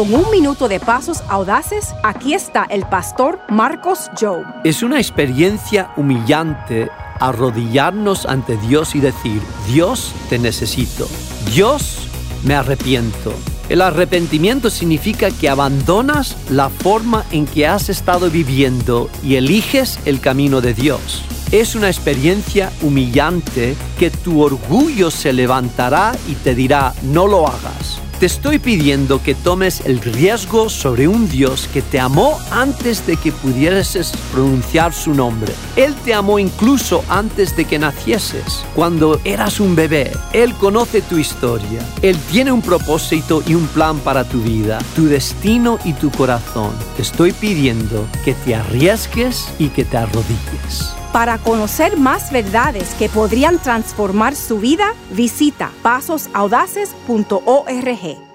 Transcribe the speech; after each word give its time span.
Con 0.00 0.14
un 0.14 0.30
minuto 0.30 0.66
de 0.66 0.80
pasos 0.80 1.22
audaces, 1.28 1.94
aquí 2.02 2.32
está 2.32 2.64
el 2.70 2.86
pastor 2.86 3.38
Marcos 3.50 4.10
Joe. 4.18 4.44
Es 4.64 4.82
una 4.82 4.96
experiencia 4.96 5.90
humillante 5.94 6.88
arrodillarnos 7.18 8.24
ante 8.24 8.56
Dios 8.56 8.94
y 8.94 9.00
decir, 9.00 9.42
Dios 9.66 10.14
te 10.30 10.38
necesito, 10.38 11.06
Dios 11.52 11.98
me 12.44 12.54
arrepiento. 12.54 13.34
El 13.68 13.82
arrepentimiento 13.82 14.70
significa 14.70 15.30
que 15.32 15.50
abandonas 15.50 16.34
la 16.48 16.70
forma 16.70 17.26
en 17.30 17.44
que 17.44 17.66
has 17.66 17.90
estado 17.90 18.30
viviendo 18.30 19.10
y 19.22 19.34
eliges 19.34 19.98
el 20.06 20.20
camino 20.20 20.62
de 20.62 20.72
Dios. 20.72 21.22
Es 21.52 21.74
una 21.74 21.88
experiencia 21.88 22.72
humillante 22.80 23.76
que 23.98 24.10
tu 24.10 24.40
orgullo 24.40 25.10
se 25.10 25.34
levantará 25.34 26.12
y 26.26 26.36
te 26.36 26.54
dirá, 26.54 26.94
no 27.02 27.26
lo 27.26 27.46
hagas. 27.46 28.00
Te 28.20 28.26
estoy 28.26 28.58
pidiendo 28.58 29.22
que 29.22 29.34
tomes 29.34 29.80
el 29.86 29.98
riesgo 29.98 30.68
sobre 30.68 31.08
un 31.08 31.26
Dios 31.26 31.70
que 31.72 31.80
te 31.80 31.98
amó 31.98 32.38
antes 32.50 33.06
de 33.06 33.16
que 33.16 33.32
pudieses 33.32 34.12
pronunciar 34.30 34.92
su 34.92 35.14
nombre. 35.14 35.54
Él 35.74 35.94
te 36.04 36.12
amó 36.12 36.38
incluso 36.38 37.02
antes 37.08 37.56
de 37.56 37.64
que 37.64 37.78
nacieses, 37.78 38.62
cuando 38.74 39.18
eras 39.24 39.58
un 39.58 39.74
bebé. 39.74 40.12
Él 40.34 40.52
conoce 40.56 41.00
tu 41.00 41.16
historia. 41.16 41.80
Él 42.02 42.18
tiene 42.30 42.52
un 42.52 42.60
propósito 42.60 43.42
y 43.46 43.54
un 43.54 43.66
plan 43.68 43.98
para 44.00 44.24
tu 44.24 44.42
vida, 44.42 44.80
tu 44.94 45.06
destino 45.06 45.78
y 45.86 45.94
tu 45.94 46.10
corazón. 46.10 46.72
Te 46.96 47.02
estoy 47.02 47.32
pidiendo 47.32 48.06
que 48.22 48.34
te 48.34 48.54
arriesgues 48.54 49.48
y 49.58 49.68
que 49.68 49.86
te 49.86 49.96
arrodilles. 49.96 50.99
Para 51.12 51.38
conocer 51.38 51.96
más 51.96 52.30
verdades 52.30 52.94
que 52.94 53.08
podrían 53.08 53.58
transformar 53.58 54.36
su 54.36 54.60
vida, 54.60 54.94
visita 55.10 55.72
pasosaudaces.org. 55.82 58.29